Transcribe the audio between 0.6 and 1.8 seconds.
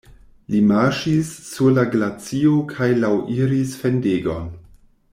marŝis sur